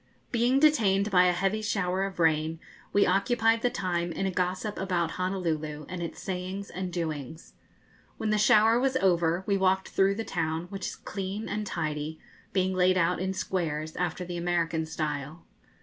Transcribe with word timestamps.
Being 0.31 0.59
detained 0.59 1.11
by 1.11 1.25
a 1.25 1.31
heavy 1.31 1.61
shower 1.61 2.05
of 2.05 2.19
rain, 2.19 2.59
we 2.91 3.05
occupied 3.05 3.61
the 3.61 3.69
time 3.69 4.11
in 4.11 4.25
a 4.25 4.31
gossip 4.31 4.79
about 4.79 5.11
Honolulu 5.11 5.85
and 5.87 6.01
its 6.01 6.19
sayings 6.19 6.71
and 6.71 6.91
doings. 6.91 7.53
When 8.17 8.31
the 8.31 8.39
shower 8.39 8.79
was 8.79 8.97
over, 8.97 9.43
we 9.45 9.57
walked 9.57 9.89
through 9.89 10.15
the 10.15 10.25
town, 10.25 10.65
which 10.71 10.87
is 10.87 10.95
clean 10.95 11.47
and 11.47 11.67
tidy, 11.67 12.19
being 12.51 12.73
laid 12.73 12.97
out 12.97 13.19
in 13.19 13.35
squares, 13.35 13.95
after 13.95 14.25
the 14.25 14.37
American 14.37 14.87
style. 14.87 15.45